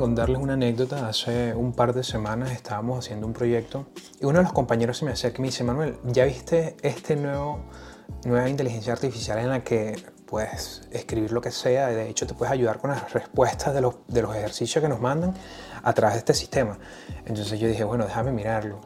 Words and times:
contarles 0.00 0.38
una 0.38 0.54
anécdota. 0.54 1.06
Hace 1.06 1.54
un 1.54 1.72
par 1.72 1.92
de 1.92 2.02
semanas 2.02 2.50
estábamos 2.50 2.98
haciendo 2.98 3.26
un 3.26 3.32
proyecto 3.32 3.86
y 4.18 4.24
uno 4.24 4.38
de 4.38 4.44
los 4.44 4.52
compañeros 4.52 4.96
se 4.96 5.04
me 5.04 5.12
acerca 5.12 5.38
y 5.38 5.42
me 5.42 5.48
dice, 5.48 5.62
Manuel, 5.62 5.98
¿ya 6.04 6.24
viste 6.24 6.76
este 6.82 7.16
nuevo, 7.16 7.60
nueva 8.24 8.48
inteligencia 8.48 8.94
artificial 8.94 9.38
en 9.38 9.50
la 9.50 9.62
que 9.62 10.02
puedes 10.26 10.88
escribir 10.90 11.32
lo 11.32 11.42
que 11.42 11.50
sea? 11.50 11.88
De 11.88 12.08
hecho, 12.08 12.26
te 12.26 12.34
puedes 12.34 12.50
ayudar 12.50 12.78
con 12.78 12.90
las 12.90 13.12
respuestas 13.12 13.74
de 13.74 13.82
los, 13.82 13.96
de 14.08 14.22
los 14.22 14.34
ejercicios 14.34 14.82
que 14.82 14.88
nos 14.88 15.00
mandan 15.00 15.34
a 15.82 15.92
través 15.92 16.14
de 16.14 16.18
este 16.20 16.34
sistema. 16.34 16.78
Entonces 17.26 17.60
yo 17.60 17.68
dije, 17.68 17.84
bueno, 17.84 18.04
déjame 18.06 18.32
mirarlo. 18.32 18.80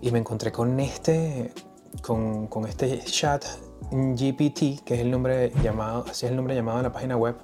Y 0.00 0.10
me 0.10 0.18
encontré 0.18 0.50
con 0.50 0.80
este, 0.80 1.52
con, 2.00 2.46
con 2.46 2.64
este 2.64 2.98
chat 3.04 3.44
GPT, 3.90 4.84
que 4.84 4.94
es 4.94 5.00
el 5.00 5.10
nombre 5.10 5.52
llamado, 5.62 6.04
así 6.08 6.26
es 6.26 6.30
el 6.30 6.36
nombre 6.36 6.54
llamado 6.54 6.78
en 6.78 6.84
la 6.84 6.92
página 6.92 7.16
web, 7.16 7.36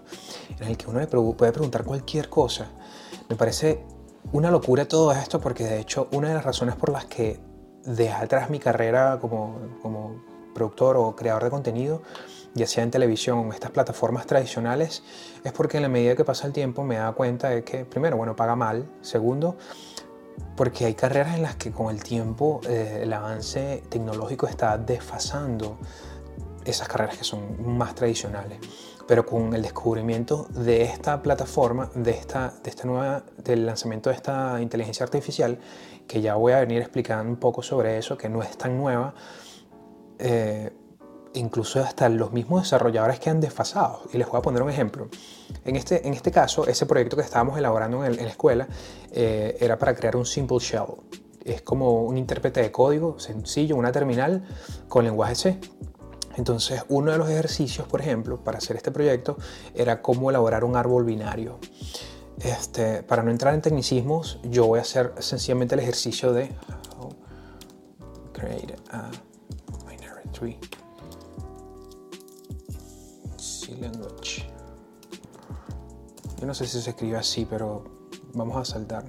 en 0.61 0.69
el 0.69 0.77
que 0.77 0.87
uno 0.89 1.01
le 1.01 1.07
puede 1.07 1.53
preguntar 1.53 1.85
cualquier 1.85 2.29
cosa. 2.29 2.69
Me 3.29 3.37
parece 3.37 3.85
una 4.33 4.51
locura 4.51 4.87
todo 4.87 5.13
esto 5.13 5.41
porque 5.41 5.65
de 5.65 5.81
hecho 5.81 6.09
una 6.13 6.29
de 6.29 6.35
las 6.35 6.45
razones 6.45 6.77
por 6.77 6.91
las 6.91 7.07
que 7.07 7.41
dejé 7.85 8.13
atrás 8.13 8.51
mi 8.51 8.59
carrera 8.59 9.19
como, 9.21 9.59
como 9.83 10.23
productor 10.55 10.97
o 10.97 11.15
creador 11.15 11.45
de 11.45 11.51
contenido, 11.51 12.03
ya 12.55 12.67
sea 12.67 12.83
en 12.83 12.91
televisión 12.91 13.39
o 13.39 13.43
en 13.45 13.53
estas 13.53 13.71
plataformas 13.71 14.27
tradicionales, 14.27 15.03
es 15.45 15.53
porque 15.53 15.77
en 15.77 15.83
la 15.83 15.89
medida 15.89 16.17
que 16.17 16.25
pasa 16.25 16.47
el 16.47 16.53
tiempo 16.53 16.83
me 16.83 16.97
da 16.97 17.13
cuenta 17.13 17.51
de 17.51 17.63
que, 17.63 17.85
primero, 17.85 18.17
bueno, 18.17 18.35
paga 18.35 18.57
mal, 18.57 18.89
segundo, 19.03 19.57
porque 20.57 20.87
hay 20.87 20.95
carreras 20.95 21.37
en 21.37 21.43
las 21.43 21.57
que 21.57 21.71
con 21.71 21.95
el 21.95 22.03
tiempo 22.03 22.61
eh, 22.69 23.01
el 23.03 23.13
avance 23.13 23.83
tecnológico 23.89 24.47
está 24.47 24.79
desfasando 24.79 25.79
esas 26.67 26.89
carreras 26.89 27.17
que 27.17 27.25
son 27.25 27.77
más 27.77 27.95
tradicionales. 27.95 28.59
Pero 29.07 29.25
con 29.25 29.55
el 29.55 29.63
descubrimiento 29.63 30.49
de 30.51 30.83
esta 30.83 31.23
plataforma, 31.23 31.91
de 31.95 32.11
esta, 32.11 32.53
de 32.63 32.71
esta 32.71 32.85
nueva, 32.85 33.25
del 33.39 33.65
lanzamiento 33.65 34.11
de 34.11 34.17
esta 34.17 34.61
inteligencia 34.61 35.05
artificial, 35.05 35.59
que 36.07 36.21
ya 36.21 36.35
voy 36.35 36.53
a 36.53 36.61
venir 36.61 36.83
explicando 36.83 37.31
un 37.31 37.37
poco 37.37 37.63
sobre 37.63 37.99
eso, 37.99 38.17
que 38.17 38.29
no 38.29 38.43
es 38.43 38.57
tan 38.57 38.77
nueva, 38.77 39.15
eh, 40.19 40.73
incluso 41.35 41.81
hasta 41.81 42.09
los 42.09 42.33
mismos 42.33 42.63
desarrolladores 42.63 43.21
que 43.21 43.31
han 43.31 43.41
desfasado. 43.41 44.03
Y 44.13 44.19
les 44.19 44.29
voy 44.29 44.39
a 44.39 44.43
poner 44.43 44.63
un 44.63 44.71
ejemplo. 44.71 45.09
En 45.65 45.77
este, 45.77 46.07
en 46.07 46.15
este 46.15 46.31
caso, 46.31 46.67
ese 46.67 46.87
proyecto 46.87 47.17
que 47.17 47.23
estábamos 47.23 47.59
elaborando 47.59 48.05
en, 48.05 48.17
la 48.17 48.31
escuela 48.31 48.67
eh, 49.13 49.57
era 49.61 49.79
para 49.79 49.95
crear 49.95 50.17
un 50.17 50.27
simple 50.27 50.59
shell. 50.59 50.87
Es 51.45 51.63
como 51.63 52.03
un 52.03 52.17
intérprete 52.17 52.61
de 52.61 52.73
código 52.73 53.19
sencillo, 53.21 53.77
una 53.77 53.93
terminal 53.93 54.45
con 54.89 55.05
lenguaje 55.05 55.35
C. 55.35 55.61
Entonces, 56.37 56.85
uno 56.89 57.13
de 57.13 57.19
los 57.19 57.29
ejercicios, 57.29 57.89
por 57.89 58.01
ejemplo, 58.01 58.43
para 58.43 58.59
hacer 58.59 58.77
este 58.77 58.91
proyecto 58.91 59.37
era 59.75 60.03
cómo 60.03 60.31
elaborar 60.31 60.65
un 60.65 60.77
árbol 60.77 61.05
binario. 61.05 61.59
Este, 62.41 63.03
para 63.03 63.23
no 63.23 63.31
entrar 63.31 63.55
en 63.55 63.63
tecnicismos, 63.63 64.39
yo 64.45 64.67
voy 64.67 64.79
a 64.79 64.83
hacer 64.83 65.15
sencillamente 65.19 65.75
el 65.75 65.81
ejercicio 65.81 66.33
de 66.33 66.55
create 68.33 68.77
a 68.91 69.11
binary 69.89 70.29
tree. 70.33 70.59
C 73.39 73.75
language. 73.77 74.47
Yo 76.39 76.47
no 76.47 76.53
sé 76.53 76.67
si 76.67 76.83
se 76.83 76.91
escribe 76.91 77.17
así, 77.17 77.47
pero 77.49 77.85
vamos 78.35 78.57
a 78.59 78.65
saltar 78.65 79.07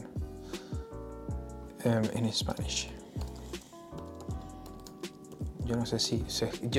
um, 1.84 2.04
en 2.14 2.32
Spanish 2.32 2.97
yo 5.68 5.76
no 5.76 5.86
sé 5.86 6.00
si, 6.00 6.26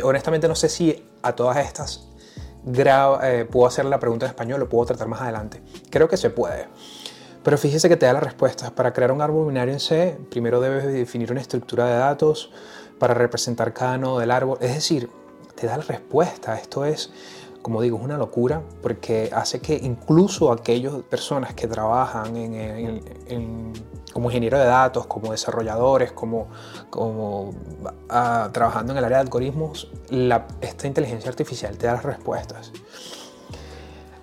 honestamente 0.03 0.49
no 0.49 0.55
sé 0.55 0.69
si 0.69 1.05
a 1.23 1.33
todas 1.35 1.59
estas 1.59 2.09
eh, 2.67 3.47
puedo 3.51 3.67
hacer 3.67 3.85
la 3.85 4.01
pregunta 4.01 4.27
en 4.27 4.31
español 4.31 4.63
o 4.63 4.69
puedo 4.69 4.87
tratar 4.87 5.09
más 5.09 5.21
adelante. 5.21 5.63
Creo 5.91 6.09
que 6.09 6.17
se 6.17 6.31
puede. 6.31 6.67
Pero 7.45 7.57
fíjese 7.57 7.89
que 7.89 7.97
te 7.97 8.07
da 8.07 8.13
las 8.13 8.23
respuestas. 8.23 8.71
Para 8.71 8.93
crear 8.93 9.13
un 9.13 9.23
árbol 9.23 9.47
binario 9.47 9.73
en 9.73 9.81
C, 9.81 10.19
primero 10.31 10.61
debes 10.61 10.85
definir 10.87 11.31
una 11.31 11.41
estructura 11.41 11.87
de 11.87 11.97
datos 11.97 12.51
para 12.99 13.15
representar 13.15 13.73
cada 13.73 13.97
nodo 13.97 14.19
del 14.19 14.31
árbol. 14.31 14.59
Es 14.61 14.75
decir, 14.75 15.09
te 15.55 15.67
da 15.67 15.77
la 15.79 15.85
respuesta. 15.85 16.59
Esto 16.59 16.85
es, 16.85 17.11
como 17.69 17.83
digo, 17.83 17.99
es 17.99 18.05
una 18.05 18.17
locura 18.17 18.63
porque 18.81 19.29
hace 19.31 19.61
que 19.61 19.75
incluso 19.77 20.51
aquellas 20.51 20.95
personas 21.03 21.53
que 21.53 21.67
trabajan 21.67 22.35
en 22.35 23.73
como 24.15 24.31
ingeniero 24.31 24.59
de 24.59 24.65
datos, 24.65 25.07
como 25.07 25.33
desarrolladores, 25.33 26.13
como, 26.13 26.49
como 26.89 27.53
ah, 28.09 28.49
trabajando 28.55 28.93
en 28.95 28.99
el 29.01 29.05
área 29.05 29.19
de 29.19 29.25
algoritmos, 29.25 29.91
esta 30.63 30.87
inteligencia 30.87 31.29
artificial 31.29 31.77
te 31.77 31.89
da 31.89 31.93
las 31.93 32.05
respuestas. 32.05 32.73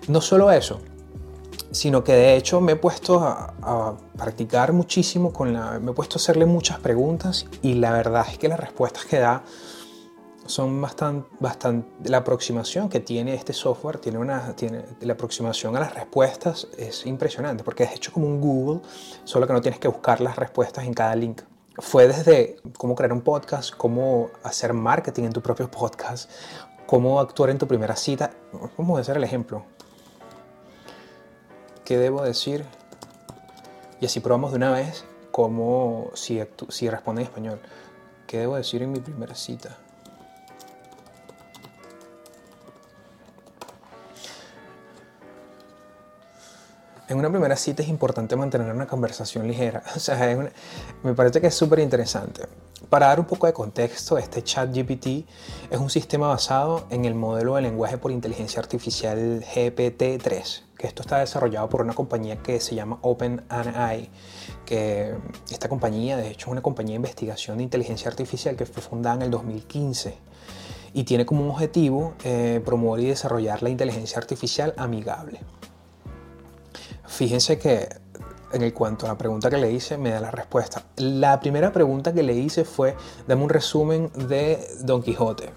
No 0.08 0.20
solo 0.20 0.50
eso, 0.50 0.80
sino 1.70 2.02
que 2.02 2.14
de 2.14 2.34
hecho 2.34 2.60
me 2.60 2.72
he 2.72 2.76
puesto 2.76 3.20
a, 3.20 3.54
a, 3.62 3.94
practicar 4.18 4.72
muchísimo 4.72 5.32
con 5.32 5.52
la, 5.52 5.78
me 5.78 5.92
he 5.92 5.94
puesto 5.94 6.16
a 6.16 6.20
hacerle 6.20 6.46
muchas 6.46 6.80
preguntas 6.80 7.46
y 7.62 7.74
la 7.74 7.92
verdad 7.92 8.26
es 8.28 8.38
que 8.38 8.48
las 8.48 8.58
respuestas 8.58 9.04
que 9.04 9.20
da 9.20 9.44
son 10.46 10.80
bastante, 10.80 11.28
bastante, 11.40 12.08
la 12.08 12.18
aproximación 12.18 12.88
que 12.88 13.00
tiene 13.00 13.34
este 13.34 13.52
software, 13.52 13.98
tiene 13.98 14.18
una, 14.18 14.54
tiene, 14.54 14.84
la 15.00 15.12
aproximación 15.14 15.76
a 15.76 15.80
las 15.80 15.94
respuestas 15.94 16.68
es 16.76 17.06
impresionante, 17.06 17.64
porque 17.64 17.84
es 17.84 17.94
hecho 17.94 18.12
como 18.12 18.26
un 18.26 18.40
Google, 18.40 18.80
solo 19.24 19.46
que 19.46 19.52
no 19.52 19.60
tienes 19.60 19.80
que 19.80 19.88
buscar 19.88 20.20
las 20.20 20.36
respuestas 20.36 20.84
en 20.84 20.94
cada 20.94 21.14
link. 21.14 21.42
Fue 21.78 22.08
desde 22.08 22.56
cómo 22.78 22.94
crear 22.94 23.12
un 23.12 23.20
podcast, 23.20 23.74
cómo 23.74 24.30
hacer 24.42 24.72
marketing 24.72 25.24
en 25.24 25.32
tu 25.32 25.42
propio 25.42 25.70
podcast, 25.70 26.30
cómo 26.86 27.20
actuar 27.20 27.50
en 27.50 27.58
tu 27.58 27.66
primera 27.66 27.96
cita. 27.96 28.30
Vamos 28.78 28.98
a 28.98 29.00
hacer 29.02 29.16
el 29.16 29.24
ejemplo. 29.24 29.64
¿Qué 31.84 31.98
debo 31.98 32.22
decir? 32.22 32.64
Y 34.00 34.06
así 34.06 34.20
probamos 34.20 34.52
de 34.52 34.56
una 34.56 34.72
vez 34.72 35.04
cómo, 35.30 36.10
si, 36.14 36.42
si 36.68 36.88
responde 36.88 37.22
en 37.22 37.26
español. 37.28 37.60
¿Qué 38.26 38.38
debo 38.38 38.56
decir 38.56 38.82
en 38.82 38.92
mi 38.92 39.00
primera 39.00 39.34
cita? 39.34 39.76
En 47.08 47.18
una 47.18 47.30
primera 47.30 47.56
cita 47.56 47.82
es 47.82 47.88
importante 47.88 48.34
mantener 48.36 48.72
una 48.72 48.86
conversación 48.86 49.46
ligera. 49.46 49.82
O 49.96 50.00
sea, 50.00 50.50
me 51.02 51.14
parece 51.14 51.40
que 51.40 51.48
es 51.48 51.54
súper 51.54 51.78
interesante. 51.78 52.42
Para 52.90 53.06
dar 53.06 53.20
un 53.20 53.26
poco 53.26 53.46
de 53.46 53.52
contexto, 53.52 54.18
este 54.18 54.42
chat 54.42 54.70
GPT 54.72 55.26
es 55.70 55.78
un 55.78 55.90
sistema 55.90 56.28
basado 56.28 56.86
en 56.90 57.04
el 57.04 57.14
modelo 57.14 57.56
de 57.56 57.62
lenguaje 57.62 57.98
por 57.98 58.12
inteligencia 58.12 58.60
artificial 58.60 59.42
GPT-3, 59.42 60.62
que 60.78 60.86
esto 60.86 61.02
está 61.02 61.18
desarrollado 61.18 61.68
por 61.68 61.80
una 61.80 61.94
compañía 61.94 62.36
que 62.36 62.60
se 62.60 62.74
llama 62.74 62.98
OpenAI, 63.02 64.10
que 64.64 65.14
esta 65.50 65.68
compañía 65.68 66.16
de 66.16 66.30
hecho 66.30 66.46
es 66.46 66.52
una 66.52 66.62
compañía 66.62 66.92
de 66.92 66.96
investigación 66.96 67.58
de 67.58 67.64
inteligencia 67.64 68.10
artificial 68.10 68.56
que 68.56 68.66
fue 68.66 68.82
fundada 68.82 69.16
en 69.16 69.22
el 69.22 69.30
2015 69.30 70.14
y 70.92 71.04
tiene 71.04 71.26
como 71.26 71.50
objetivo 71.50 72.14
eh, 72.24 72.60
promover 72.64 73.04
y 73.04 73.08
desarrollar 73.08 73.62
la 73.62 73.70
inteligencia 73.70 74.18
artificial 74.18 74.74
amigable. 74.76 75.40
Fíjense 77.16 77.58
que 77.58 77.88
en 78.52 78.70
cuanto 78.72 79.06
a 79.06 79.08
la 79.08 79.16
pregunta 79.16 79.48
que 79.48 79.56
le 79.56 79.72
hice, 79.72 79.96
me 79.96 80.10
da 80.10 80.20
la 80.20 80.30
respuesta. 80.30 80.82
La 80.96 81.40
primera 81.40 81.72
pregunta 81.72 82.12
que 82.12 82.22
le 82.22 82.34
hice 82.34 82.66
fue, 82.66 82.94
dame 83.26 83.42
un 83.42 83.48
resumen 83.48 84.10
de 84.28 84.58
Don 84.82 85.02
Quijote. 85.02 85.48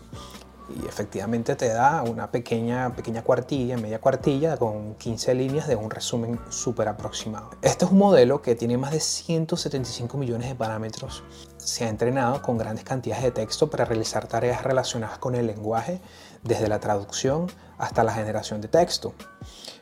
Y 0.69 0.87
efectivamente 0.87 1.55
te 1.55 1.69
da 1.69 2.03
una 2.03 2.31
pequeña, 2.31 2.95
pequeña 2.95 3.23
cuartilla, 3.23 3.77
media 3.77 3.99
cuartilla, 3.99 4.57
con 4.57 4.95
15 4.95 5.33
líneas 5.33 5.67
de 5.67 5.75
un 5.75 5.89
resumen 5.89 6.39
súper 6.49 6.87
aproximado. 6.87 7.49
Este 7.61 7.85
es 7.85 7.91
un 7.91 7.97
modelo 7.97 8.41
que 8.41 8.55
tiene 8.55 8.77
más 8.77 8.91
de 8.91 8.99
175 8.99 10.17
millones 10.17 10.49
de 10.49 10.55
parámetros. 10.55 11.23
Se 11.57 11.85
ha 11.85 11.89
entrenado 11.89 12.41
con 12.41 12.57
grandes 12.57 12.83
cantidades 12.83 13.23
de 13.23 13.31
texto 13.31 13.69
para 13.69 13.85
realizar 13.85 14.27
tareas 14.27 14.63
relacionadas 14.63 15.17
con 15.17 15.35
el 15.35 15.47
lenguaje, 15.47 16.01
desde 16.43 16.67
la 16.67 16.79
traducción 16.79 17.47
hasta 17.77 18.03
la 18.03 18.13
generación 18.13 18.61
de 18.61 18.67
texto. 18.67 19.13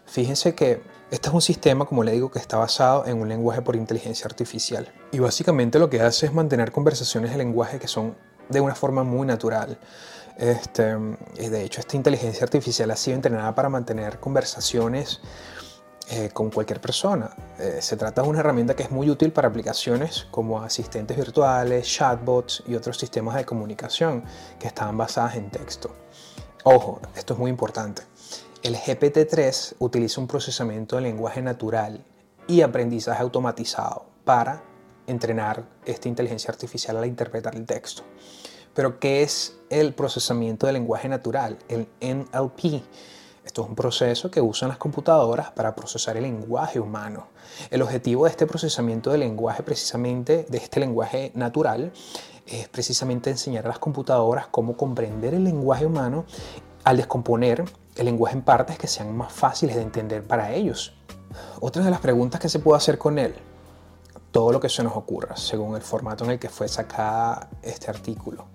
Fíjense 0.05 0.55
que 0.55 0.81
este 1.11 1.29
es 1.29 1.33
un 1.33 1.41
sistema, 1.41 1.85
como 1.85 2.03
le 2.03 2.11
digo, 2.11 2.31
que 2.31 2.39
está 2.39 2.57
basado 2.57 3.05
en 3.05 3.21
un 3.21 3.29
lenguaje 3.29 3.61
por 3.61 3.75
inteligencia 3.75 4.25
artificial. 4.25 4.91
Y 5.11 5.19
básicamente 5.19 5.79
lo 5.79 5.89
que 5.89 6.01
hace 6.01 6.25
es 6.25 6.33
mantener 6.33 6.71
conversaciones 6.71 7.31
de 7.31 7.37
lenguaje 7.37 7.79
que 7.79 7.87
son 7.87 8.15
de 8.49 8.61
una 8.61 8.75
forma 8.75 9.03
muy 9.03 9.27
natural. 9.27 9.77
Este, 10.37 10.95
de 10.95 11.63
hecho, 11.63 11.81
esta 11.81 11.97
inteligencia 11.97 12.43
artificial 12.43 12.91
ha 12.91 12.95
sido 12.95 13.15
entrenada 13.15 13.55
para 13.55 13.69
mantener 13.69 14.19
conversaciones 14.19 15.19
eh, 16.09 16.29
con 16.31 16.51
cualquier 16.51 16.79
persona. 16.79 17.35
Eh, 17.59 17.79
se 17.81 17.97
trata 17.97 18.21
de 18.21 18.29
una 18.29 18.39
herramienta 18.39 18.75
que 18.75 18.83
es 18.83 18.91
muy 18.91 19.09
útil 19.09 19.33
para 19.33 19.49
aplicaciones 19.49 20.27
como 20.31 20.61
asistentes 20.61 21.17
virtuales, 21.17 21.87
chatbots 21.87 22.63
y 22.67 22.75
otros 22.75 22.97
sistemas 22.97 23.35
de 23.35 23.45
comunicación 23.45 24.23
que 24.59 24.67
están 24.67 24.95
basadas 24.95 25.35
en 25.35 25.49
texto. 25.49 25.93
Ojo, 26.63 27.01
esto 27.15 27.33
es 27.33 27.39
muy 27.39 27.49
importante. 27.49 28.03
El 28.63 28.75
GPT-3 28.75 29.75
utiliza 29.79 30.21
un 30.21 30.27
procesamiento 30.27 30.95
de 30.95 31.01
lenguaje 31.01 31.41
natural 31.41 32.05
y 32.47 32.61
aprendizaje 32.61 33.21
automatizado 33.21 34.05
para 34.23 34.63
entrenar 35.07 35.65
esta 35.85 36.07
inteligencia 36.07 36.51
artificial 36.51 36.95
al 36.97 37.05
interpretar 37.05 37.55
el 37.55 37.65
texto. 37.65 38.03
Pero, 38.77 38.99
¿qué 38.99 39.23
es 39.23 39.57
el 39.71 39.95
procesamiento 39.95 40.67
de 40.67 40.73
lenguaje 40.73 41.09
natural? 41.09 41.57
El 41.67 41.87
NLP. 41.99 42.83
Esto 43.43 43.63
es 43.63 43.69
un 43.69 43.73
proceso 43.73 44.29
que 44.29 44.39
usan 44.39 44.69
las 44.69 44.77
computadoras 44.77 45.49
para 45.49 45.73
procesar 45.73 46.15
el 46.15 46.21
lenguaje 46.21 46.79
humano. 46.79 47.25
El 47.71 47.81
objetivo 47.81 48.25
de 48.25 48.29
este 48.29 48.45
procesamiento 48.45 49.09
del 49.09 49.21
lenguaje, 49.21 49.63
precisamente 49.63 50.45
de 50.47 50.57
este 50.59 50.79
lenguaje 50.79 51.31
natural, 51.33 51.91
es 52.45 52.67
precisamente 52.67 53.31
enseñar 53.31 53.65
a 53.65 53.69
las 53.69 53.79
computadoras 53.79 54.45
cómo 54.45 54.77
comprender 54.77 55.33
el 55.33 55.45
lenguaje 55.45 55.87
humano 55.87 56.25
al 56.83 56.97
descomponer 56.97 57.65
el 57.95 58.05
lenguaje 58.05 58.35
en 58.35 58.43
partes 58.43 58.77
que 58.77 58.85
sean 58.85 59.17
más 59.17 59.33
fáciles 59.33 59.75
de 59.75 59.81
entender 59.81 60.21
para 60.21 60.53
ellos. 60.53 60.93
Otra 61.59 61.83
de 61.83 61.89
las 61.89 61.99
preguntas 61.99 62.39
que 62.39 62.47
se 62.47 62.59
puede 62.59 62.77
hacer 62.77 62.99
con 62.99 63.17
él, 63.17 63.33
todo 64.37 64.51
lo 64.51 64.59
que 64.59 64.69
se 64.69 64.83
nos 64.83 64.95
ocurra, 64.95 65.35
según 65.35 65.75
el 65.75 65.81
formato 65.81 66.23
en 66.23 66.29
el 66.29 66.37
que 66.37 66.47
fue 66.47 66.67
sacada 66.67 67.49
este 67.63 67.89
artículo 67.89 68.45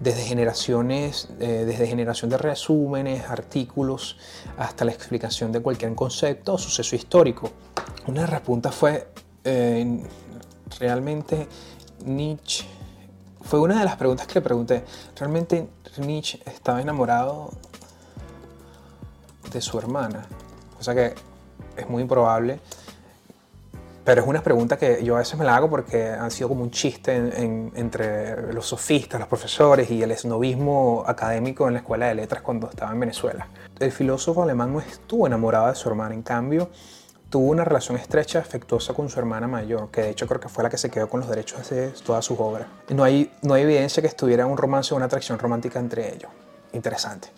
desde 0.00 0.22
generaciones, 0.22 1.28
eh, 1.38 1.62
desde 1.64 1.86
generación 1.86 2.30
de 2.30 2.36
resúmenes, 2.36 3.30
artículos, 3.30 4.16
hasta 4.58 4.84
la 4.84 4.90
explicación 4.90 5.52
de 5.52 5.60
cualquier 5.60 5.94
concepto 5.94 6.54
o 6.54 6.58
suceso 6.58 6.96
histórico. 6.96 7.48
Una 8.08 8.22
de 8.22 8.26
las 8.26 8.40
preguntas 8.40 8.74
fue, 8.74 9.06
eh, 9.44 10.04
realmente 10.80 11.46
Nietzsche, 12.04 12.64
fue 13.40 13.60
una 13.60 13.78
de 13.78 13.84
las 13.84 13.94
preguntas 13.94 14.26
que 14.26 14.34
le 14.34 14.40
pregunté, 14.40 14.84
¿realmente 15.14 15.68
Nietzsche 15.98 16.40
estaba 16.44 16.82
enamorado 16.82 17.52
de 19.52 19.60
su 19.60 19.78
hermana? 19.78 20.26
O 20.80 20.82
sea 20.82 20.92
que 20.92 21.14
es 21.76 21.88
muy 21.88 22.02
improbable 22.02 22.58
pero 24.04 24.22
es 24.22 24.26
una 24.26 24.42
pregunta 24.42 24.76
que 24.78 25.04
yo 25.04 25.16
a 25.16 25.18
veces 25.18 25.38
me 25.38 25.44
la 25.44 25.56
hago 25.56 25.68
porque 25.68 26.08
han 26.08 26.30
sido 26.30 26.48
como 26.48 26.62
un 26.62 26.70
chiste 26.70 27.14
entre 27.16 28.52
los 28.52 28.66
sofistas, 28.66 29.20
los 29.20 29.28
profesores 29.28 29.90
y 29.90 30.02
el 30.02 30.10
esnovismo 30.10 31.04
académico 31.06 31.66
en 31.68 31.74
la 31.74 31.80
escuela 31.80 32.06
de 32.06 32.14
letras 32.14 32.42
cuando 32.42 32.68
estaba 32.68 32.92
en 32.92 33.00
Venezuela. 33.00 33.48
El 33.78 33.92
filósofo 33.92 34.42
alemán 34.42 34.72
no 34.72 34.80
estuvo 34.80 35.26
enamorado 35.26 35.68
de 35.68 35.74
su 35.74 35.88
hermana, 35.88 36.14
en 36.14 36.22
cambio 36.22 36.70
tuvo 37.30 37.52
una 37.52 37.64
relación 37.64 37.96
estrecha, 37.96 38.40
afectuosa 38.40 38.92
con 38.92 39.08
su 39.08 39.18
hermana 39.20 39.46
mayor, 39.46 39.90
que 39.90 40.02
de 40.02 40.10
hecho 40.10 40.26
creo 40.26 40.40
que 40.40 40.48
fue 40.48 40.64
la 40.64 40.70
que 40.70 40.76
se 40.76 40.90
quedó 40.90 41.08
con 41.08 41.20
los 41.20 41.28
derechos 41.28 41.70
de 41.70 41.90
todas 42.04 42.24
sus 42.24 42.38
obras. 42.40 42.66
No 42.88 43.04
hay, 43.04 43.32
no 43.42 43.54
hay 43.54 43.62
evidencia 43.62 44.02
que 44.02 44.08
estuviera 44.08 44.46
un 44.46 44.56
romance 44.56 44.92
o 44.92 44.96
una 44.96 45.06
atracción 45.06 45.38
romántica 45.38 45.78
entre 45.78 46.12
ellos. 46.12 46.30
Interesante. 46.72 47.28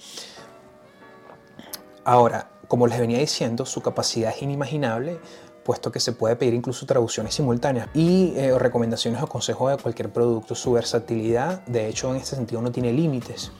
Ahora, 2.04 2.48
como 2.68 2.86
les 2.86 2.98
venía 2.98 3.18
diciendo, 3.18 3.66
su 3.66 3.82
capacidad 3.82 4.32
es 4.34 4.42
inimaginable 4.42 5.18
puesto 5.64 5.92
que 5.92 6.00
se 6.00 6.12
puede 6.12 6.36
pedir 6.36 6.54
incluso 6.54 6.86
traducciones 6.86 7.34
simultáneas 7.34 7.88
y 7.94 8.32
eh, 8.36 8.58
recomendaciones 8.58 9.22
o 9.22 9.26
consejos 9.26 9.70
de 9.70 9.82
cualquier 9.82 10.12
producto. 10.12 10.54
Su 10.54 10.72
versatilidad, 10.72 11.64
de 11.66 11.88
hecho, 11.88 12.10
en 12.10 12.16
este 12.16 12.36
sentido 12.36 12.60
no 12.62 12.72
tiene 12.72 12.92
límites. 12.92 13.52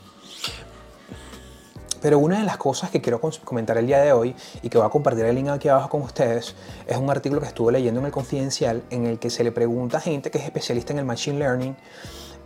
Pero 2.02 2.18
una 2.18 2.40
de 2.40 2.44
las 2.44 2.56
cosas 2.56 2.90
que 2.90 3.00
quiero 3.00 3.20
comentar 3.20 3.78
el 3.78 3.86
día 3.86 4.00
de 4.00 4.12
hoy 4.12 4.34
y 4.60 4.68
que 4.68 4.76
voy 4.76 4.86
a 4.86 4.90
compartir 4.90 5.24
el 5.24 5.36
link 5.36 5.48
aquí 5.48 5.68
abajo 5.68 5.88
con 5.88 6.02
ustedes 6.02 6.56
es 6.84 6.96
un 6.96 7.08
artículo 7.08 7.40
que 7.40 7.46
estuve 7.46 7.70
leyendo 7.70 8.00
en 8.00 8.06
el 8.06 8.12
Confidencial 8.12 8.82
en 8.90 9.06
el 9.06 9.20
que 9.20 9.30
se 9.30 9.44
le 9.44 9.52
pregunta 9.52 9.98
a 9.98 10.00
gente 10.00 10.32
que 10.32 10.38
es 10.38 10.44
especialista 10.44 10.92
en 10.92 10.98
el 10.98 11.04
Machine 11.04 11.38
Learning 11.38 11.76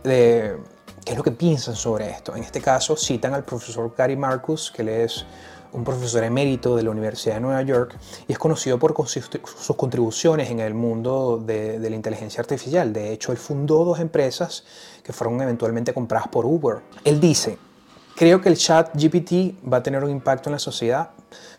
de 0.03 0.57
qué 1.03 1.13
es 1.13 1.17
lo 1.17 1.23
que 1.23 1.31
piensan 1.31 1.75
sobre 1.75 2.11
esto. 2.11 2.35
En 2.35 2.43
este 2.43 2.61
caso 2.61 2.95
citan 2.95 3.33
al 3.33 3.45
profesor 3.45 3.91
Gary 3.97 4.15
Marcus, 4.15 4.71
que 4.71 4.83
él 4.83 4.89
es 4.89 5.25
un 5.73 5.83
profesor 5.83 6.23
emérito 6.23 6.75
de 6.75 6.83
la 6.83 6.91
Universidad 6.91 7.35
de 7.35 7.41
Nueva 7.41 7.61
York 7.61 7.97
y 8.27 8.31
es 8.31 8.39
conocido 8.39 8.79
por 8.79 8.95
sus 9.07 9.75
contribuciones 9.75 10.49
en 10.49 10.59
el 10.59 10.73
mundo 10.73 11.41
de, 11.43 11.79
la 11.79 11.95
inteligencia 11.95 12.41
artificial. 12.41 12.93
De 12.93 13.11
hecho, 13.11 13.31
él 13.31 13.37
fundó 13.37 13.85
dos 13.85 13.99
empresas 13.99 14.63
que 15.03 15.13
fueron 15.13 15.41
eventualmente 15.41 15.93
compradas 15.93 16.27
por 16.27 16.45
Uber. 16.45 16.77
Él 17.03 17.19
dice, 17.19 17.57
creo 18.15 18.41
que 18.41 18.49
el 18.49 18.57
chat 18.57 18.89
GPT 18.93 19.55
va 19.71 19.77
a 19.77 19.83
tener 19.83 20.03
un 20.03 20.09
impacto 20.09 20.49
en 20.49 20.53
la 20.53 20.59
sociedad, 20.59 21.11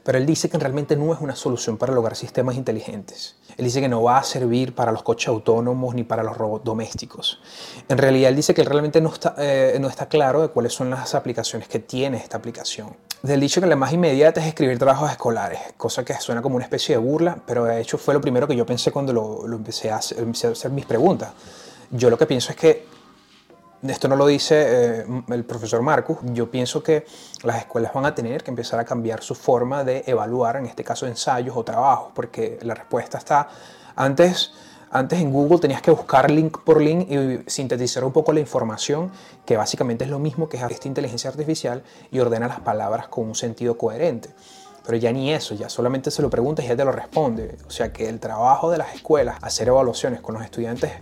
pero 0.03 0.19
él 0.19 0.27
dice 0.27 0.49
que 0.49 0.59
realmente 0.59 0.97
no 0.97 1.13
es 1.13 1.21
una 1.21 1.37
solución 1.37 1.77
para 1.77 1.93
lograr 1.93 2.17
sistemas 2.17 2.57
inteligentes. 2.57 3.37
Él 3.57 3.65
dice 3.65 3.81
que 3.81 3.89
no 3.89 4.03
va 4.03 4.19
a 4.19 4.23
servir 4.23 4.75
para 4.75 4.93
los 4.93 5.03
coches 5.03 5.29
autónomos 5.29 5.95
ni 5.95 6.05
para 6.05 6.23
los 6.23 6.37
robots 6.37 6.65
domésticos. 6.65 7.41
En 7.89 7.99
realidad, 7.99 8.31
él 8.31 8.37
dice 8.37 8.55
que 8.55 8.65
realmente 8.65 9.01
no 9.01 9.13
está, 9.13 9.35
eh, 9.39 9.77
no 9.81 9.89
está 9.89 10.09
claro 10.09 10.43
de 10.43 10.49
cuáles 10.49 10.73
son 10.73 10.91
las 10.91 11.15
aplicaciones 11.15 11.69
que 11.69 11.79
tiene 11.79 12.19
esta 12.19 12.37
aplicación. 12.37 12.97
Del 13.23 13.41
dicho 13.41 13.61
que 13.61 13.67
la 13.67 13.75
más 13.75 13.93
inmediata 13.93 14.41
es 14.41 14.47
escribir 14.47 14.79
trabajos 14.79 15.11
escolares, 15.11 15.59
cosa 15.77 16.05
que 16.05 16.15
suena 16.15 16.41
como 16.41 16.55
una 16.55 16.65
especie 16.65 16.95
de 16.95 17.01
burla, 17.01 17.37
pero 17.45 17.65
de 17.65 17.81
hecho 17.81 17.99
fue 17.99 18.15
lo 18.15 18.21
primero 18.21 18.47
que 18.47 18.55
yo 18.55 18.65
pensé 18.65 18.93
cuando 18.93 19.13
lo, 19.13 19.57
empecé, 19.57 19.91
a 19.91 19.97
hacer, 19.97 20.71
mis 20.71 20.87
preguntas. 20.87 21.33
Yo 21.91 22.11
lo 22.11 22.17
que 22.19 22.27
pienso 22.27 22.53
es 22.53 22.57
que 22.57 22.87
esto 23.83 24.07
no 24.07 24.15
lo 24.15 24.25
dice 24.25 25.01
eh, 25.01 25.07
el 25.31 25.45
profesor 25.45 25.83
Marcus, 25.83 26.19
yo 26.33 26.49
pienso 26.49 26.81
que 26.81 27.07
las 27.43 27.59
escuelas 27.59 27.93
van 27.93 28.07
a 28.07 28.15
tener 28.15 28.45
que 28.45 28.51
empezar 28.51 28.79
a 28.79 28.85
cambiar 28.85 29.21
su 29.21 29.35
forma 29.35 29.83
de 29.83 30.05
evaluar, 30.07 30.57
en 30.57 30.67
este 30.67 30.85
caso 30.85 31.05
ensayos 31.07 31.57
o 31.57 31.65
trabajos, 31.65 32.13
porque 32.15 32.61
la 32.63 32.75
respuesta 32.75 33.19
está, 33.19 33.49
antes, 33.97 34.53
antes 34.91 35.21
en 35.21 35.33
Google 35.33 35.59
tenías 35.59 35.83
que 35.83 35.91
buscar 35.91 36.31
link 36.31 36.59
por 36.65 36.81
link 36.81 37.11
y 37.11 37.51
sintetizar 37.51 38.05
un 38.05 38.13
poco 38.13 38.33
la 38.33 38.41
información, 38.41 39.11
que 39.45 39.57
básicamente 39.57 40.05
es 40.05 40.11
lo 40.11 40.19
mismo 40.19 40.49
que 40.49 40.57
esta 40.57 40.89
inteligencia 40.89 41.31
artificial 41.31 41.83
y 42.11 42.19
ordena 42.21 42.49
las 42.49 42.61
palabras 42.61 43.09
con 43.09 43.27
un 43.27 43.35
sentido 43.35 43.77
coherente. 43.77 44.31
Pero 44.87 44.97
ya 44.97 45.13
ni 45.13 45.33
eso, 45.33 45.55
ya 45.55 45.69
solamente 45.69 46.11
se 46.11 46.23
lo 46.23 46.31
preguntas 46.31 46.65
y 46.65 46.69
ya 46.69 46.77
te 46.77 46.85
lo 46.85 46.93
responde. 46.93 47.59
O 47.67 47.71
sea 47.71 47.93
que 47.93 48.09
el 48.09 48.19
trabajo 48.21 48.71
de 48.71 48.79
las 48.79 48.95
escuelas, 48.95 49.37
hacer 49.43 49.69
evaluaciones 49.69 50.23
con 50.23 50.35
los 50.35 50.43
estudiantes, 50.43 50.93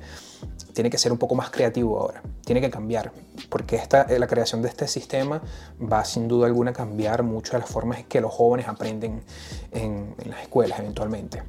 tiene 0.73 0.91
que 0.91 0.99
ser 0.99 1.13
un 1.13 1.19
poco 1.19 1.37
más 1.37 1.51
creativo 1.51 1.99
ahora, 1.99 2.23
tiene 2.45 2.61
que 2.61 2.69
cambiar, 2.69 3.13
porque 3.49 3.77
esta, 3.77 4.03
eh, 4.03 4.19
la 4.19 4.27
creación 4.27 4.61
de 4.61 4.69
este 4.69 4.89
sistema 4.89 5.41
va 5.81 6.05
sin 6.05 6.29
duda 6.29 6.47
alguna 6.47 6.73
a 6.73 6.75
cambiar 6.75 7.23
mucho 7.23 7.53
de 7.53 7.61
las 7.61 7.71
formas 7.71 8.05
que 8.05 8.21
los 8.21 8.35
jóvenes 8.35 8.69
aprenden 8.69 9.23
en, 9.71 10.15
en 10.19 10.31
las 10.31 10.43
escuelas 10.43 10.79
eventualmente 10.79 11.43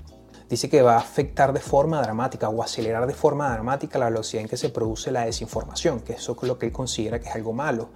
dice 0.50 0.70
que 0.70 0.82
va 0.82 0.96
a 0.96 1.00
afectar 1.00 1.54
de 1.54 1.60
forma 1.60 2.02
dramática 2.02 2.50
o 2.50 2.64
acelerar 2.64 3.06
de 3.08 3.14
forma 3.14 3.52
dramática 3.52 4.00
la 4.00 4.10
velocidad 4.10 4.44
en 4.44 4.50
que 4.50 4.58
se 4.58 4.70
produce 4.70 5.12
la 5.12 5.26
desinformación, 5.26 6.00
que 6.02 6.14
eso 6.14 6.38
es 6.42 6.48
lo 6.48 6.58
que 6.58 6.68
él 6.68 6.72
considera 6.72 7.20
que 7.20 7.30
es 7.30 7.36
algo 7.36 7.54
malo. 7.54 7.90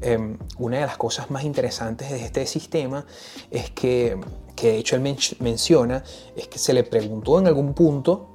Em, 0.00 0.38
una 0.58 0.78
de 0.78 0.86
las 0.86 0.96
cosas 0.96 1.30
más 1.30 1.44
interesantes 1.44 2.10
de 2.10 2.24
este 2.24 2.46
sistema 2.46 3.06
es 3.50 3.70
que, 3.70 4.18
que 4.56 4.72
de 4.72 4.78
hecho 4.78 4.96
él 4.96 5.16
menciona, 5.40 6.02
es 6.36 6.48
que 6.48 6.58
se 6.58 6.72
le 6.72 6.82
preguntó 6.82 7.38
en 7.38 7.46
algún 7.46 7.74
punto 7.74 8.34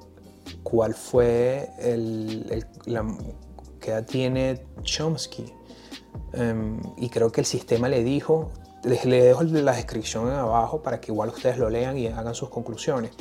cuál 0.64 0.94
fue 0.94 1.69
el, 1.80 2.66
la 2.86 3.06
que 3.80 3.92
edad 3.92 4.06
tiene 4.06 4.66
Chomsky. 4.83 5.54
Em, 6.33 6.80
y 6.98 7.10
creo 7.10 7.31
que 7.31 7.42
el 7.42 7.48
sistema 7.48 7.90
le 7.90 8.04
dijo, 8.04 8.52
les, 8.83 9.06
le 9.06 9.24
dejo 9.24 9.44
la 9.44 9.74
descripción 9.74 10.30
abajo 10.30 10.81
para 10.81 11.00
que 11.00 11.12
igual 11.12 11.30
ustedes 11.30 11.57
lo 11.57 11.69
lean 11.69 11.98
y 11.98 12.07
hagan 12.07 12.36
sus 12.36 12.50
conclusiones. 12.50 13.12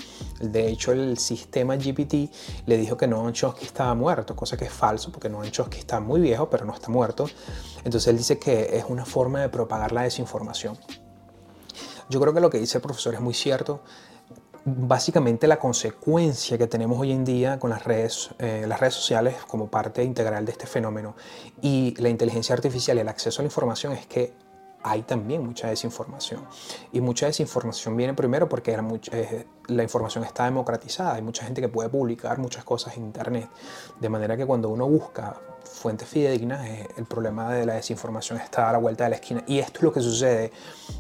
De 0.41 0.69
hecho, 0.69 0.93
el 0.93 1.19
sistema 1.19 1.77
GPT 1.77 2.31
le 2.67 2.77
dijo 2.77 2.97
que 2.97 3.07
Noam 3.07 3.33
Chomsky 3.33 3.65
estaba 3.65 3.95
muerto, 3.95 4.37
cosa 4.37 4.57
que 4.57 4.67
es 4.67 4.73
falso 4.73 5.11
porque 5.11 5.29
Noam 5.29 5.51
Chomsky 5.51 5.79
está 5.79 6.01
muy 6.01 6.21
viejo, 6.21 6.49
pero 6.49 6.65
no 6.65 6.75
está 6.75 6.89
muerto. 6.89 7.27
Entonces 7.85 8.09
él 8.09 8.19
dice 8.19 8.39
que 8.39 8.77
es 8.77 8.85
una 8.89 9.05
forma 9.05 9.41
de 9.41 9.49
propagar 9.49 9.93
la 9.93 10.03
desinformación. 10.03 10.79
Yo 12.11 12.21
creo 12.21 12.33
que 12.33 12.41
lo 12.41 12.51
que 12.51 12.59
dice 12.59 12.79
el 12.79 12.83
profesor 12.83 13.15
es 13.15 13.21
muy 13.21 13.35
cierto 13.35 13.83
básicamente 14.77 15.47
la 15.47 15.59
consecuencia 15.59 16.59
que 16.59 16.67
tenemos 16.67 16.99
hoy 16.99 17.13
en 17.13 17.25
día 17.25 17.59
con 17.59 17.71
las 17.71 17.85
redes, 17.85 18.31
eh, 18.39 18.65
las 18.67 18.81
redes 18.81 18.95
sociales 18.95 19.37
como 19.47 19.69
parte 19.69 20.03
integral 20.03 20.45
de 20.45 20.53
este 20.53 20.67
fenómeno 20.67 21.17
y 21.63 21.95
la 21.99 22.09
inteligencia 22.09 22.55
artificial 22.55 22.97
y 22.99 23.01
el 23.01 23.09
acceso 23.09 23.41
a 23.41 23.43
la 23.45 23.47
información 23.47 23.93
es 23.93 24.07
que 24.07 24.33
hay 24.83 25.03
también 25.03 25.45
mucha 25.45 25.69
desinformación. 25.69 26.41
Y 26.93 27.01
mucha 27.01 27.27
desinformación 27.27 27.97
viene 27.97 28.15
primero 28.15 28.49
porque 28.49 28.77
eh, 29.13 29.47
la 29.67 29.83
información 29.83 30.25
está 30.25 30.45
democratizada. 30.45 31.15
Hay 31.15 31.23
mucha 31.23 31.45
gente 31.45 31.61
que 31.61 31.69
puede 31.69 31.89
publicar 31.89 32.39
muchas 32.39 32.65
cosas 32.65 32.97
en 32.97 33.05
Internet. 33.05 33.49
De 34.01 34.09
manera 34.09 34.37
que 34.37 34.47
cuando 34.47 34.69
uno 34.69 34.89
busca 34.89 35.41
fuentes 35.65 36.09
fidedignas, 36.09 36.67
eh, 36.67 36.89
el 36.97 37.05
problema 37.05 37.53
de 37.53 37.67
la 37.67 37.75
desinformación 37.75 38.39
está 38.39 38.69
a 38.69 38.73
la 38.73 38.79
vuelta 38.79 39.05
de 39.05 39.11
la 39.11 39.17
esquina. 39.17 39.43
Y 39.47 39.59
esto 39.59 39.79
es 39.79 39.83
lo 39.83 39.93
que 39.93 40.01
sucede 40.01 40.53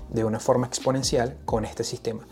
de 0.09 0.25
una 0.25 0.41
forma 0.41 0.67
exponencial 0.67 1.39
con 1.45 1.65
este 1.65 1.85
sistema. 1.85 2.27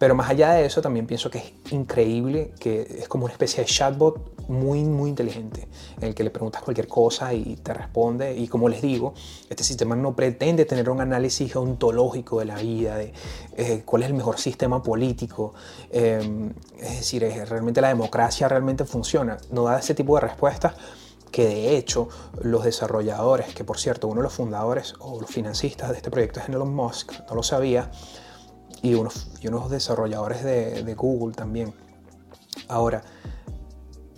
Pero 0.00 0.14
más 0.14 0.30
allá 0.30 0.52
de 0.52 0.64
eso, 0.64 0.80
también 0.80 1.06
pienso 1.06 1.30
que 1.30 1.36
es 1.36 1.72
increíble 1.72 2.54
que 2.58 2.80
es 3.00 3.06
como 3.06 3.26
una 3.26 3.32
especie 3.32 3.62
de 3.62 3.68
chatbot 3.68 4.48
muy, 4.48 4.82
muy 4.82 5.10
inteligente, 5.10 5.68
en 5.98 6.08
el 6.08 6.14
que 6.14 6.24
le 6.24 6.30
preguntas 6.30 6.62
cualquier 6.62 6.88
cosa 6.88 7.34
y 7.34 7.56
te 7.56 7.74
responde. 7.74 8.34
Y 8.34 8.48
como 8.48 8.70
les 8.70 8.80
digo, 8.80 9.12
este 9.50 9.62
sistema 9.62 9.94
no 9.96 10.16
pretende 10.16 10.64
tener 10.64 10.88
un 10.88 11.02
análisis 11.02 11.54
ontológico 11.54 12.38
de 12.38 12.46
la 12.46 12.56
vida, 12.56 12.96
de 12.96 13.12
eh, 13.58 13.82
cuál 13.84 14.04
es 14.04 14.08
el 14.08 14.14
mejor 14.14 14.38
sistema 14.38 14.82
político. 14.82 15.52
Eh, 15.90 16.50
es 16.80 16.96
decir, 16.96 17.22
realmente 17.46 17.82
la 17.82 17.88
democracia 17.88 18.48
realmente 18.48 18.86
funciona. 18.86 19.36
No 19.50 19.64
da 19.64 19.80
ese 19.80 19.94
tipo 19.94 20.14
de 20.14 20.22
respuestas 20.22 20.76
que 21.30 21.44
de 21.44 21.76
hecho 21.76 22.08
los 22.40 22.64
desarrolladores, 22.64 23.54
que 23.54 23.64
por 23.64 23.78
cierto 23.78 24.08
uno 24.08 24.22
de 24.22 24.24
los 24.24 24.32
fundadores 24.32 24.94
o 24.98 25.20
los 25.20 25.28
financistas 25.28 25.90
de 25.90 25.96
este 25.96 26.10
proyecto 26.10 26.40
es 26.40 26.48
Elon 26.48 26.74
Musk, 26.74 27.12
no 27.28 27.34
lo 27.34 27.42
sabía, 27.42 27.90
y 28.82 28.94
unos, 28.94 29.30
y 29.40 29.48
unos 29.48 29.70
desarrolladores 29.70 30.42
de, 30.42 30.82
de, 30.82 30.94
Google 30.94 31.34
también. 31.34 31.74
Ahora, 32.68 33.02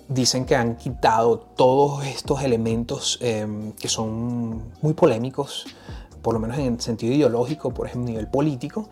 dicen 0.08 0.44
que 0.44 0.56
han 0.56 0.76
quitado 0.76 1.38
todos 1.38 2.04
estos 2.06 2.42
elementos 2.42 3.18
em, 3.20 3.72
que 3.72 3.88
son 3.88 4.72
muy 4.82 4.94
polémicos 4.94 5.66
por 6.22 6.34
lo 6.34 6.40
menos 6.40 6.58
en 6.58 6.74
el 6.74 6.80
sentido 6.80 7.12
ideológico, 7.12 7.74
por 7.74 7.86
ejemplo, 7.86 8.08
a 8.08 8.10
nivel 8.12 8.28
político, 8.28 8.88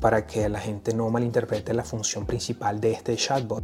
para 0.00 0.26
que 0.26 0.48
la 0.48 0.58
gente 0.58 0.94
no 0.94 1.08
malinterprete 1.10 1.74
la 1.74 1.84
función 1.84 2.26
principal 2.26 2.80
de 2.80 2.92
este 2.92 3.16
chatbot. 3.16 3.62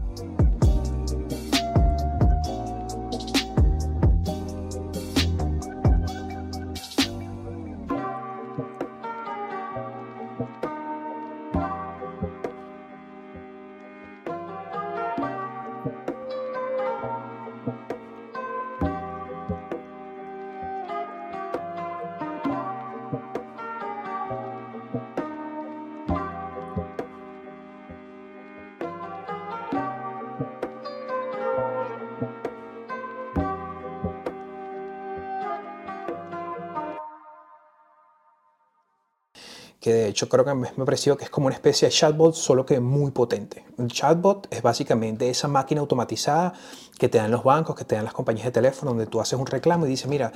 Que 39.90 39.96
de 39.96 40.08
hecho 40.08 40.28
creo 40.28 40.44
que 40.44 40.54
me 40.54 40.68
ha 40.68 40.84
parecido 40.84 41.16
que 41.16 41.24
es 41.24 41.30
como 41.30 41.48
una 41.48 41.56
especie 41.56 41.88
de 41.88 41.92
chatbot, 41.92 42.34
solo 42.34 42.64
que 42.64 42.78
muy 42.78 43.10
potente. 43.10 43.64
Un 43.76 43.88
chatbot 43.88 44.46
es 44.48 44.62
básicamente 44.62 45.28
esa 45.28 45.48
máquina 45.48 45.80
automatizada 45.80 46.52
que 46.96 47.08
te 47.08 47.18
dan 47.18 47.32
los 47.32 47.42
bancos, 47.42 47.74
que 47.74 47.84
te 47.84 47.96
dan 47.96 48.04
las 48.04 48.12
compañías 48.12 48.44
de 48.44 48.52
teléfono, 48.52 48.92
donde 48.92 49.06
tú 49.06 49.20
haces 49.20 49.36
un 49.36 49.46
reclamo 49.46 49.86
y 49.86 49.88
dices, 49.88 50.06
mira, 50.06 50.32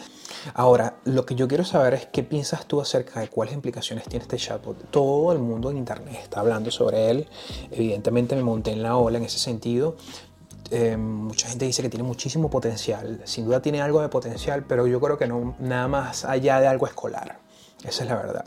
ahora 0.55 0.97
lo 1.05 1.25
que 1.25 1.37
yo 1.37 1.47
quiero 1.47 1.65
saber 1.65 1.95
es 1.95 2.07
qué 2.07 2.25
piensas 2.25 2.67
tú 2.67 2.81
acerca 2.81 3.21
de 3.21 3.29
cuáles 3.29 3.55
implicaciones 3.55 4.09
tiene 4.09 4.25
este 4.25 4.39
chatbot. 4.39 4.91
Todo 4.91 5.33
el 5.33 5.39
mundo 5.39 5.71
en 5.71 5.77
Internet 5.77 6.19
está 6.23 6.41
hablando 6.41 6.73
sobre 6.73 7.11
él. 7.11 7.29
Evidentemente 7.71 8.35
me 8.35 8.43
monté 8.43 8.73
en 8.73 8.83
la 8.83 8.97
ola 8.97 9.19
en 9.19 9.25
ese 9.25 9.39
sentido, 9.39 9.97
eh, 10.71 10.97
mucha 10.97 11.49
gente 11.49 11.67
dice 11.67 11.83
que 11.83 11.91
tiene 11.91 12.03
muchísimo 12.03 12.51
potencial, 12.51 13.21
sin 13.25 13.45
duda 13.45 13.63
tiene 13.63 13.83
algo 13.83 14.01
de 14.01 14.09
potencial, 14.09 14.65
pero 14.67 14.87
yo 14.89 14.99
creo 14.99 15.17
que 15.17 15.29
no 15.29 15.55
nada 15.61 15.87
más 15.87 16.25
allá 16.25 16.59
de 16.59 16.67
algo 16.67 16.87
escolar. 16.87 17.39
Esa 17.85 18.03
es 18.03 18.09
la 18.09 18.17
verdad 18.17 18.47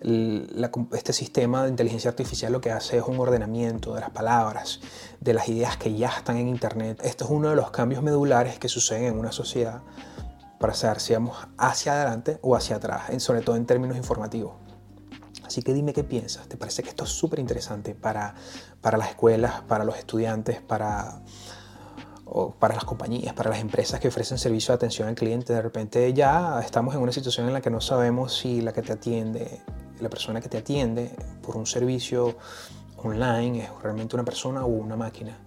este 0.00 1.12
sistema 1.12 1.64
de 1.64 1.70
inteligencia 1.70 2.10
artificial 2.10 2.52
lo 2.52 2.60
que 2.60 2.70
hace 2.70 2.98
es 2.98 3.04
un 3.04 3.18
ordenamiento 3.18 3.94
de 3.94 4.00
las 4.00 4.10
palabras, 4.10 4.80
de 5.20 5.34
las 5.34 5.48
ideas 5.48 5.76
que 5.76 5.94
ya 5.94 6.08
están 6.08 6.36
en 6.36 6.48
Internet. 6.48 7.00
Esto 7.02 7.24
es 7.24 7.30
uno 7.30 7.50
de 7.50 7.56
los 7.56 7.70
cambios 7.70 8.02
medulares 8.02 8.58
que 8.58 8.68
suceden 8.68 9.04
en 9.04 9.18
una 9.18 9.32
sociedad 9.32 9.82
para 10.60 10.74
saber 10.74 11.00
si 11.00 11.14
vamos 11.14 11.36
hacia 11.56 11.92
adelante 11.92 12.38
o 12.42 12.54
hacia 12.56 12.76
atrás, 12.76 13.10
sobre 13.22 13.40
todo 13.40 13.56
en 13.56 13.66
términos 13.66 13.96
informativos. 13.96 14.54
Así 15.44 15.62
que 15.62 15.72
dime 15.72 15.92
qué 15.92 16.04
piensas. 16.04 16.46
¿Te 16.46 16.56
parece 16.56 16.82
que 16.82 16.90
esto 16.90 17.04
es 17.04 17.10
súper 17.10 17.38
interesante 17.38 17.94
para, 17.94 18.34
para 18.80 18.98
las 18.98 19.08
escuelas, 19.10 19.62
para 19.62 19.84
los 19.84 19.96
estudiantes, 19.96 20.60
para, 20.60 21.22
para 22.58 22.74
las 22.74 22.84
compañías, 22.84 23.32
para 23.34 23.50
las 23.50 23.60
empresas 23.60 23.98
que 23.98 24.08
ofrecen 24.08 24.36
servicio 24.36 24.72
de 24.72 24.76
atención 24.76 25.08
al 25.08 25.14
cliente? 25.14 25.54
De 25.54 25.62
repente 25.62 26.12
ya 26.12 26.60
estamos 26.60 26.94
en 26.94 27.00
una 27.00 27.12
situación 27.12 27.46
en 27.46 27.54
la 27.54 27.62
que 27.62 27.70
no 27.70 27.80
sabemos 27.80 28.36
si 28.36 28.60
la 28.60 28.72
que 28.72 28.82
te 28.82 28.92
atiende 28.92 29.62
la 30.00 30.08
persona 30.08 30.40
que 30.40 30.48
te 30.48 30.58
atiende 30.58 31.14
por 31.42 31.56
un 31.56 31.66
servicio 31.66 32.36
online 32.98 33.64
es 33.64 33.70
realmente 33.82 34.16
una 34.16 34.24
persona 34.24 34.64
o 34.64 34.68
una 34.68 34.96
máquina. 34.96 35.38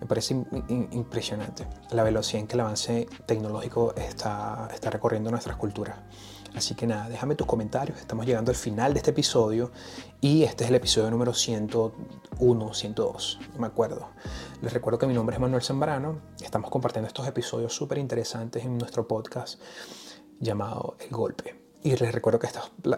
Me 0.00 0.06
parece 0.06 0.34
impresionante 0.68 1.66
la 1.90 2.04
velocidad 2.04 2.40
en 2.40 2.46
que 2.46 2.54
el 2.54 2.60
avance 2.60 3.08
tecnológico 3.26 3.94
está, 3.96 4.68
está 4.72 4.90
recorriendo 4.90 5.30
nuestras 5.30 5.56
culturas. 5.56 5.96
Así 6.54 6.74
que 6.74 6.86
nada, 6.86 7.08
déjame 7.08 7.34
tus 7.34 7.46
comentarios. 7.46 7.98
Estamos 7.98 8.26
llegando 8.26 8.50
al 8.50 8.56
final 8.56 8.92
de 8.92 8.98
este 8.98 9.10
episodio 9.10 9.70
y 10.20 10.44
este 10.44 10.64
es 10.64 10.70
el 10.70 10.76
episodio 10.76 11.10
número 11.10 11.34
101, 11.34 12.74
102, 12.74 13.38
no 13.54 13.60
me 13.60 13.66
acuerdo. 13.66 14.08
Les 14.62 14.72
recuerdo 14.72 14.98
que 14.98 15.06
mi 15.06 15.14
nombre 15.14 15.34
es 15.34 15.40
Manuel 15.40 15.62
Zambrano. 15.62 16.20
Estamos 16.40 16.70
compartiendo 16.70 17.06
estos 17.06 17.26
episodios 17.26 17.72
súper 17.72 17.98
interesantes 17.98 18.64
en 18.64 18.78
nuestro 18.78 19.06
podcast 19.06 19.60
llamado 20.40 20.96
El 21.00 21.10
Golpe. 21.10 21.67
Y 21.88 21.96
les 21.96 22.12
recuerdo 22.12 22.38
que 22.38 22.48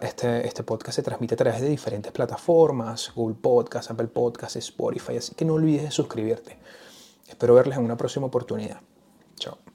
este, 0.01 0.45
este 0.45 0.63
podcast 0.63 0.97
se 0.97 1.01
transmite 1.01 1.35
a 1.35 1.37
través 1.37 1.61
de 1.61 1.69
diferentes 1.69 2.11
plataformas, 2.11 3.13
Google 3.15 3.37
Podcast, 3.41 3.89
Apple 3.89 4.07
Podcast, 4.07 4.57
Spotify, 4.57 5.15
así 5.15 5.33
que 5.33 5.45
no 5.45 5.53
olvides 5.53 5.83
de 5.83 5.91
suscribirte. 5.91 6.57
Espero 7.25 7.53
verles 7.53 7.77
en 7.77 7.85
una 7.85 7.95
próxima 7.95 8.25
oportunidad. 8.25 8.81
Chao. 9.37 9.70